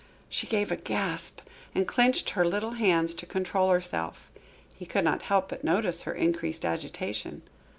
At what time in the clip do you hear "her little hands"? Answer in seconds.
2.31-3.13